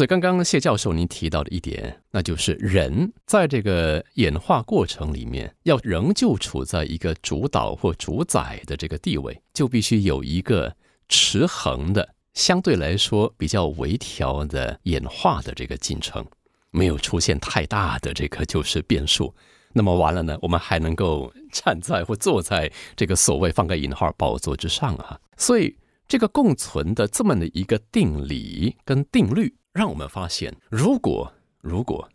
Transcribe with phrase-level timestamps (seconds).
[0.00, 10.74] 所以刚刚谢教授您提到的一点，那就是人在这个演化过程里面，要仍旧处在一个主导或主宰的这个地位，就必须有一个
[11.10, 16.24] 持衡的、相对来说比较微调的演化的这个进程，
[16.70, 19.34] 没有出现太大的这个就是变数。
[19.74, 25.20] 那么完了呢，我们还能够站在或坐在这个所谓放个引号宝座之上啊。
[25.36, 25.76] 所以
[26.08, 29.54] 这个共存的这么的一个定理跟定律。
[29.72, 32.08] 让我们发现，如果如果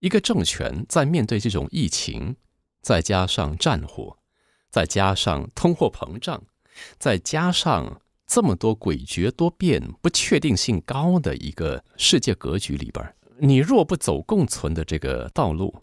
[0.00, 2.36] 一个政权在面对这种疫情，
[2.80, 4.18] 再加上战火，
[4.70, 6.42] 再加上通货膨胀，
[6.98, 15.82] 再加上这么多诡谲多变、不确定性高的一个世界格局里边，你若不走共存的这个道路，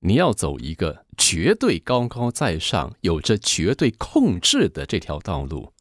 [0.00, 5.72] 你要走一个绝对高高在上、有着绝对控制的这条道路，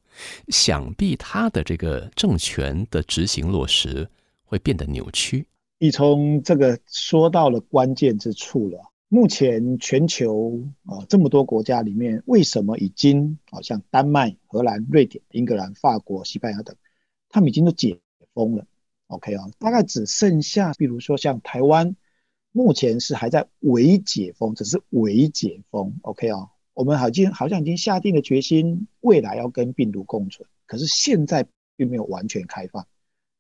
[0.50, 4.10] 想必他的这个政权的执行落实。
[4.52, 5.48] 会变得扭曲。
[5.80, 8.92] 你从这个说到了关键之处了。
[9.08, 16.76] 目前全球啊这么多国家里面，为什么已经好像丹麦、荷兰、瑞典、英格兰、法国、西班牙等，
[17.30, 17.98] 他们已经都解
[18.34, 18.66] 封了
[19.08, 21.96] ？OK 啊，大概只剩下，比如说像台湾，
[22.52, 25.94] 目前是还在伪解封，只是伪解封。
[26.04, 31.46] OK 啊，我们好像好像已经下定了决心，未来要跟病毒共存，可是现在
[31.76, 32.86] 并没有完全开放。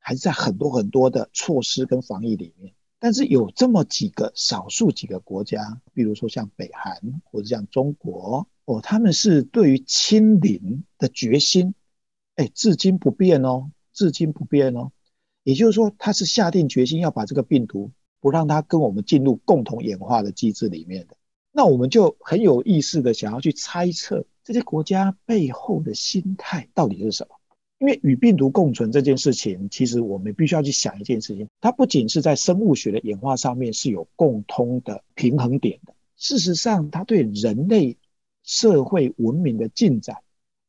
[0.03, 11.75] 还是在很多很多的措施跟防疫里面，但是有这么几个少数几个国家，比如说像北韩或者像中国哦，他们是对于清零的决心，
[12.35, 14.91] 哎，至今不变哦，至今不变哦。
[15.43, 21.15] 也就是说，他是下定决心要把这个病毒不让它跟我们进入共同演化的机制里面的。
[21.51, 27.40] 那我们就很有意识的想要去猜测这些国家背后的心态到底是什么。
[27.81, 37.97] 因为与病毒共存这件事情，其实我们必须要去想一件事情，它不仅是在生物学的演化上面是有共通的平衡点的，事实上，它对人类
[38.43, 40.17] 社会文明的进展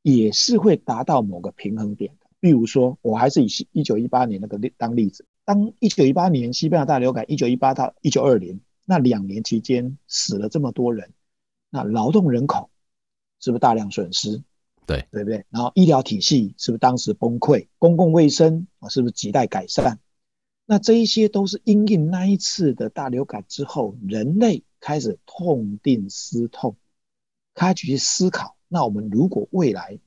[0.01, 2.27] 也是会达到某个平衡点的。
[2.41, 11.13] 比如说，我还是以一九一八年那个例当例子，当一九一八年西班牙大流感，一九一八到一九二零那两年期间死了这么多人，
[11.69, 12.71] 那劳动人口
[13.39, 14.43] 是不是大量损失？
[14.87, 15.45] 对对不对？
[15.51, 17.69] 然后医疗体系是不是当时崩溃？
[17.79, 19.99] 公共卫生啊是不是亟待改善？
[20.65, 26.77] 那这一些都是因应那一次的大流感之后，人类开始痛定思痛，
[27.55, 28.57] 开始去思考。
[28.69, 29.99] 那我们如果未来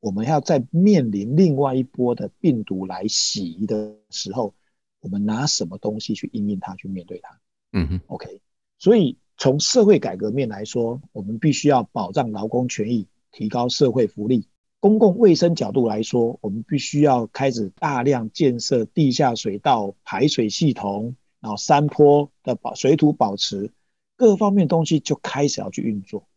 [0.00, 4.54] 我们要再面临另外一波的病毒来袭的时候，
[5.00, 7.40] 我们拿什么东西去应应它，去面对它？
[7.72, 8.40] 嗯哼，OK。
[8.78, 13.08] 所以从社会改革面来说，我们必须要保障劳工权益。
[13.32, 14.46] 提高社会福利、
[14.78, 23.72] 公共卫生角度来说，我们必须要开始大量建设地下水道、排水系统，然后山坡的保水土保持
[24.16, 26.28] 各方面东西就开始要去运作。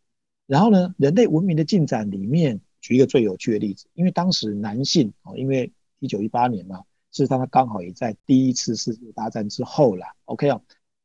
[0.46, 6.78] 然后呢，人类文明的进展里面，举一个最有趣的例子，因为当时男性哦，因为一九一八年嘛，
[7.10, 10.06] 事实上他刚好也在第一次世界大战之后了。
[10.24, 10.62] OK 哦，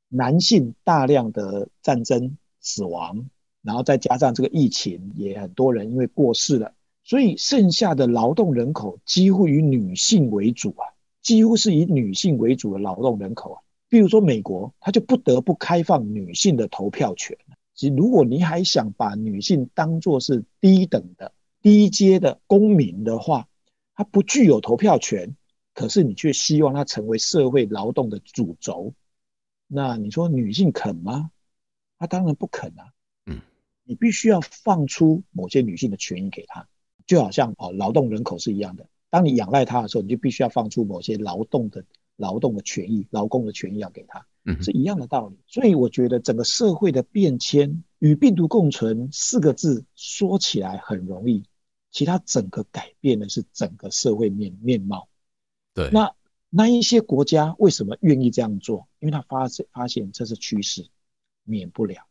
[0.08, 3.30] 男性大量的战争死亡。
[3.62, 6.74] 然后再加上这个疫情，也很多人因为过世了，
[7.04, 10.86] 所以剩下的劳动人口几乎以女性为主啊，
[11.22, 13.62] 几乎是以女性为主的劳动人口啊。
[13.88, 17.38] 比如说美国，他就不得不开放女性的投票权。
[17.74, 23.48] 其实，如果你还想把女性当作是低等的、低阶的公民的话，
[23.94, 25.36] 她不具有投票权，
[25.74, 28.94] 可是你却希望她成为社会劳动的主轴，
[29.68, 31.32] 那你说女性肯吗？
[31.98, 32.92] 她当然不肯啊。
[33.92, 36.66] 你必须要放出某些女性的权益给她，
[37.06, 38.88] 就好像哦劳动人口是一样的。
[39.10, 41.84] 当你仰赖她的时候，你就必须要放出某些劳动的
[42.16, 44.26] 劳动的权益、劳工的权益要给她，
[44.62, 45.38] 是一样的道理。
[45.46, 51.44] 所以我觉得整个社会的变迁与病毒共存四个字说起来很容易，
[51.92, 55.10] 其他整个改变的是整个社会面面貌。
[55.74, 56.16] 对，那
[56.50, 58.88] 那一些国家为什么愿意这样做？
[59.02, 60.88] 因为他发现发现这是趋势，
[61.44, 62.08] 免不了。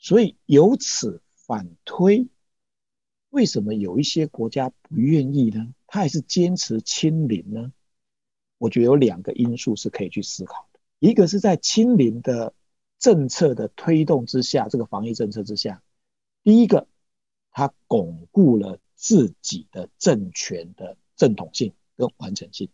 [0.00, 2.26] 所以由此反推，
[3.28, 5.74] 为什么有一些国家不愿意呢？
[5.86, 7.70] 他还是坚持清零呢？
[8.56, 10.80] 我觉得有两个因素是可以去思考的。
[11.00, 12.54] 一个是在清零的
[12.98, 15.82] 政策的推动之下，这个防疫政策之下，
[16.42, 16.88] 第一个，
[17.50, 22.68] 他巩固了自己的政权的正统性跟完整性；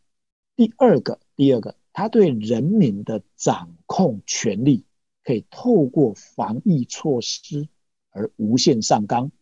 [0.55, 4.84] 第二个，第二个，他对人民的掌控权力。
[5.26, 7.67] 可以透过防疫措施
[8.12, 9.32] 而无限上纲，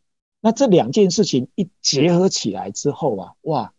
[0.40, 3.74] 那这两件事情一结合起来之后啊，哇，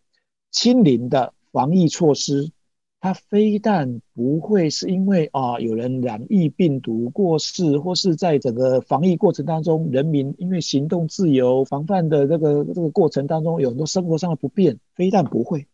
[0.52, 2.52] 清零的防疫措施，
[3.00, 15.66] 它非但不会是因为啊有人染疫病毒过世，或是在整个防疫过程当中，人民因为行动自由、防范的这个这个过程当中有很多生活上的不便，非但不会，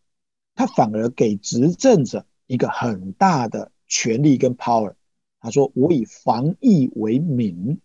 [0.55, 4.95] 它反而给执政者一个很大的权力跟 power。
[5.43, 7.81] 他说：“我以防疫为名，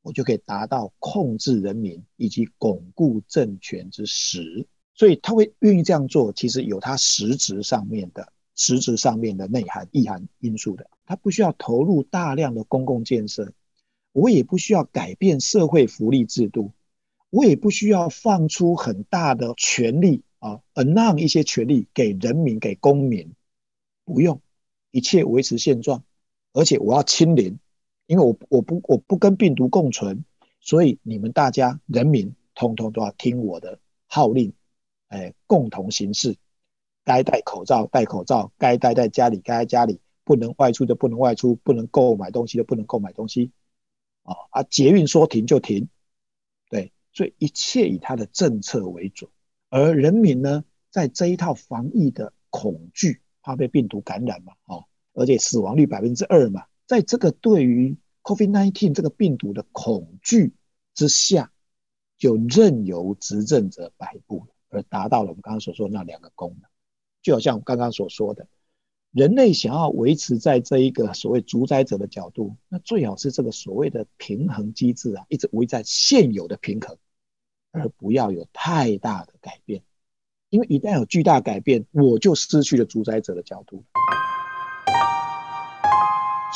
[0.00, 4.66] 我就可以达到控制人民以及巩固政权之实。
[4.94, 10.88] 所以他会愿意这样做，其实有他实质上面的实质上面的内涵意涵因素的。
[11.04, 13.52] 他不需要投入大量的公共建设，
[14.12, 16.72] 我也不需要改变社会福利制度，
[17.28, 23.34] 我也不需要放出很大的权力啊，allow 一些权利给人民给公民，
[24.06, 24.40] 不用，
[24.92, 26.02] 一切维持现状。”
[26.56, 27.58] 而且我要清零，
[28.06, 30.24] 因为我我不我不跟病毒共存，
[30.58, 34.54] 所以你们大家人民通通都要听我的号令，
[35.08, 36.34] 哎，共同行事，
[37.04, 43.52] 该戴口罩戴口罩，该待在家里待在家里，不能外出就不能外出，不能购买东西就不能购买东西，
[44.22, 45.90] 啊啊，捷运说停就停，
[46.70, 49.30] 对，所以一切以他的政策为准，
[49.68, 54.86] 而人民呢，在这一套防疫的恐惧，怕被病毒感染嘛，哦。
[55.16, 60.52] 而且死亡率百分之二嘛，在这个对于 COVID-19 这个病毒的恐惧
[60.94, 61.50] 之下，
[62.18, 66.68] 就任由执政者摆布，而达到了我们刚刚所说的那两个功能。
[67.22, 68.46] 就好像我刚刚所说的，
[69.10, 76.98] 人类想要维持在这一个所谓主宰者的角度，那最好是这个所谓的平衡机制啊，一直维在现有的平衡，
[77.72, 79.82] 而不要有太大的改变。
[80.50, 83.82] 因为一旦有巨大改变，我就失去了主宰者的角度。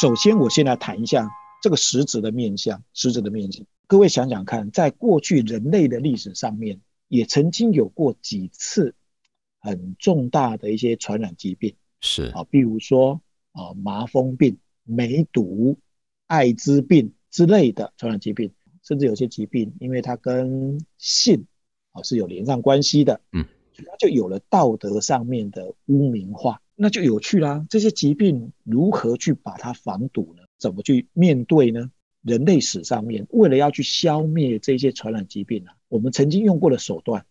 [0.01, 1.29] 首先，我先来谈一下
[1.61, 2.83] 这个实质的面相。
[2.95, 8.95] 实质的面相，各位想想看，在过去人类的历史上面，也曾经有过几次
[9.61, 13.21] 很重大的一些传染疾病，是啊，比如说
[13.53, 15.77] 啊，麻风病、梅毒、
[16.29, 18.51] 艾滋病之类的传染疾病，
[18.83, 21.45] 甚至有些疾病，因为它跟性
[21.93, 23.45] 啊是有连上关系的，嗯，
[23.75, 26.63] 所以它就有了道德上面的污名化。
[26.83, 27.67] 那就有趣啦！
[27.69, 30.45] 这些疾病如何去把它防堵呢？
[30.57, 31.91] 怎么去面对呢？
[32.23, 37.27] 人类史上面为了要去消灭这些传染疾病啊，我们曾经用过的手段，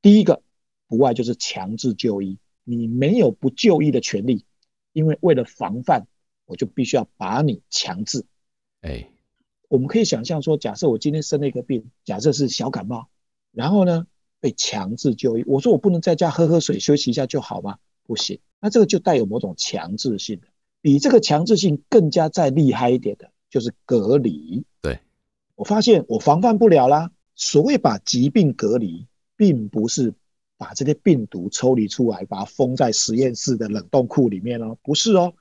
[0.00, 0.42] 第一个
[0.88, 2.38] 不外就是强制就医。
[2.64, 4.46] 你没有不就医的权利，
[4.94, 6.06] 因为为了防范，
[6.46, 8.24] 我就必须要把你强制。
[8.80, 9.10] 哎，
[9.68, 13.10] 我们可以想象说，假设我今天生了一个病，假设是小感冒，
[13.50, 14.06] 然后呢
[14.40, 17.76] 被强制就医，我说我不能在家喝喝水休息一下就好吗？
[18.04, 18.40] 不行。
[18.64, 20.46] 那这个就带有某种强制性的，
[20.80, 24.64] 比这个强制性更加再厉害一点的，就是隔离。
[24.80, 25.00] 对，
[25.56, 27.10] 我发现我防范不了啦。
[27.34, 30.14] 所谓把疾病隔离，并不是
[30.56, 35.34] 把这些病毒抽离出来，把它封在实验室的冷冻库里面哦，不是哦，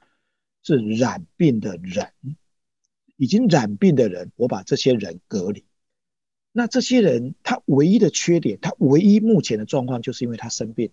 [0.64, 2.08] 是染病的人，
[3.18, 5.64] 已经染病的人，我把这些人隔离。
[6.52, 10.90] 那这些人他唯一的缺点，他唯一目前的状况，就是因为他生病。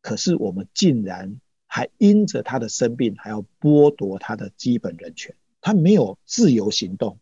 [0.00, 5.34] 可是我们竟然还因着他的生病，还要剥夺他的基本人权。
[5.60, 7.18] 他没有自由行动，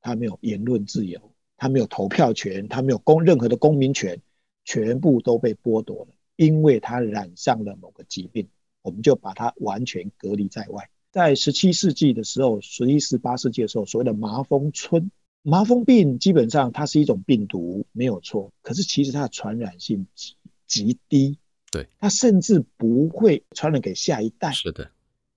[0.00, 4.20] 他没有言论自由，他没有投票权，他没有公任何的公民权，
[4.64, 6.08] 全部都被剥夺了。
[6.36, 8.48] 因为他染上了某个疾病，
[8.82, 10.90] 我们就把他完全隔离在外。
[11.10, 15.10] 在十七世纪的时候，十一、十八世纪的时候，所谓的麻风村，
[15.42, 18.52] 麻风病基本上它是一种病毒，没有错。
[18.60, 20.34] 可是其实它的传染性极
[20.66, 21.38] 极低。
[21.70, 24.50] 对，它甚至不会传染给下一代。
[24.52, 24.90] 是的，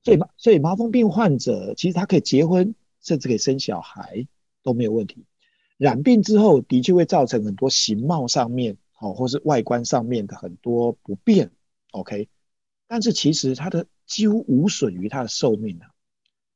[0.04, 4.28] 所以麻所以麻风病患者其实他可以结婚，甚至可以生小孩
[4.64, 5.26] 都没有问题。
[5.78, 11.52] 染病之后的确会造成很多形貌上面，哦，或是外观上面的很多不便。
[11.92, 12.30] OK，
[12.88, 15.88] 但是其实它的几乎无损于他的寿命啊。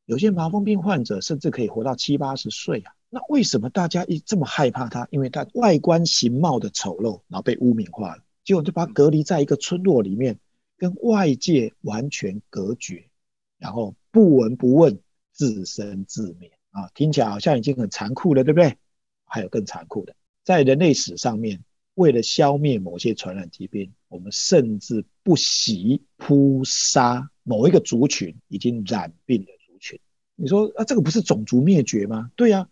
[0.06, 2.94] 有些麻风病患者甚至可以活到七八十岁啊。
[3.10, 5.08] 那为什么大家一这么害怕他？
[5.10, 8.24] 因为他外观形貌的丑陋，然后被污名化了。
[8.46, 10.40] 结果就把他隔离在一个村落里面，
[10.78, 13.10] 跟外界完全隔绝，
[13.58, 15.00] 然后不闻不问，
[15.32, 16.88] 自生自灭啊！
[16.94, 18.78] 听起来好像已经很残酷了，对不对？
[19.26, 21.64] 还有更残酷的，在人类史上面，
[21.96, 30.00] 为了消灭某些传染疾病，我们甚至不惜扑杀某一个族群已经染病的族群。
[30.36, 32.30] 你说啊，这个不是种族灭绝吗？
[32.36, 32.70] 对呀，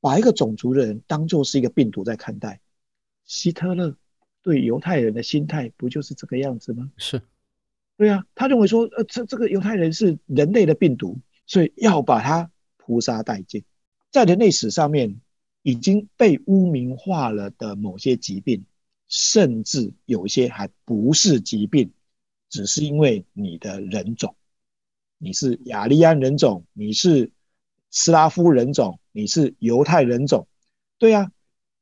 [0.00, 2.60] 把一个种族的人当做是一个病毒在看待，
[3.24, 3.96] 希特勒。
[4.44, 6.92] 对犹太人的心态不就是这个样子吗？
[6.98, 7.22] 是，
[7.96, 13.64] 对啊，他认为说，呃，这这个犹太人是人类的病毒，所以要把它扑杀殆尽。
[14.12, 15.20] 在人类史上面
[15.62, 18.66] 已经被污名化了的某些疾病，
[19.08, 21.90] 甚至有一些还不是疾病，
[22.50, 24.36] 只是因为你的人种，
[25.16, 27.30] 你是雅利安人种，你是
[27.90, 30.46] 斯拉夫人种，你是犹太人种，
[30.98, 31.32] 对呀，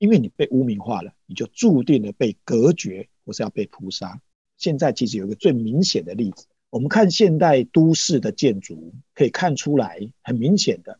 [0.02, 4.20] 因为你被污名化了，你就注定了被隔绝，或是要被屠杀。
[4.58, 10.98] 现在其实有一个最明显的例子，我们看现代都市的建筑，可以看出来很明显的，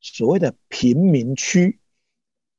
[0.00, 1.80] 所谓的贫民区，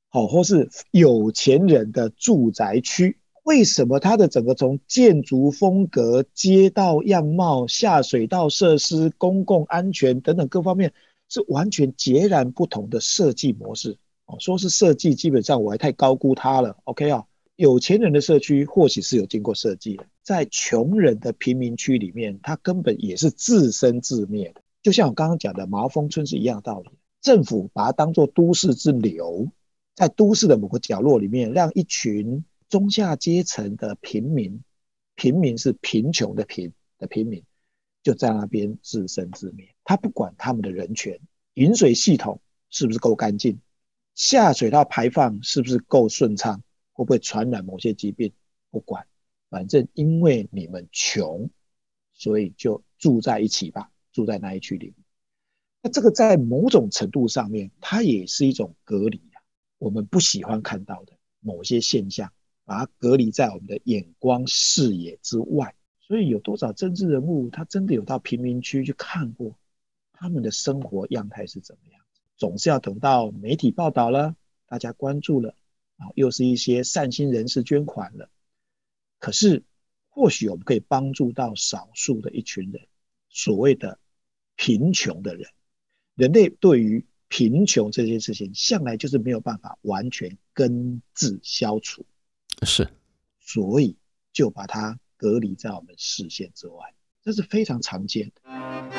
[0.10, 3.20] 好，或是有钱人的住宅区。
[3.44, 10.94] 为什么它的整个从建筑风格、街道样貌、下水道设施、公共安全等等各方面
[11.30, 13.98] 是完全截然不同的设计模式？
[14.28, 16.78] 哦，说是设计，基本上我还太高估它了。
[16.84, 24.62] OK 啊，有钱人的社区或许是有经过设计的，在穷人的贫民区里面，它根本也是自生自灭的。
[24.84, 26.92] 就像我刚刚讲的麻风村是一样的道理，
[27.22, 29.48] 政府把它当做都市之流，
[29.96, 32.46] 在都市的某个角落里面，让一群。
[32.70, 34.62] 中下阶层的平民，
[35.16, 37.42] 平民是贫穷的贫的平民，
[38.04, 39.70] 就在那边自生自灭。
[39.86, 41.18] 他不管他们的人权，
[41.54, 43.62] 饮水系统是不是够干净，
[44.18, 48.34] 下水道排放是不是够顺畅，会不会传染某些疾病，
[48.70, 49.08] 不管，
[49.50, 51.50] 反正因为你们穷，
[52.12, 54.96] 所以就住在一起吧，住在那一区里面。
[55.84, 59.40] 那这个在某种程度上面，它也是一种隔离啊，
[59.78, 62.30] 我们不喜欢看到的某些现象。
[62.66, 69.58] 把它隔离在我们的眼光视野之外，所以有多少政治人物，他真的有到贫民区去看过
[70.12, 71.97] 他们的生活样态是怎么样？
[72.38, 74.36] 总是要等到媒体报道了，
[74.68, 75.56] 大家关注了，
[75.98, 78.30] 啊又是一些善心人士捐款了。
[79.20, 79.64] 可是，
[80.10, 82.88] 或许我们可以帮助到少数的一群人，
[83.30, 84.00] 所谓的
[84.56, 85.50] 贫穷的人。
[86.14, 92.06] 人类对于贫穷这件事情，向来就是没有办法完全根治消除。
[92.62, 92.88] 是，
[93.40, 93.98] 所以
[94.32, 98.97] 就把它隔离在我们视线之外，这是非常常见的。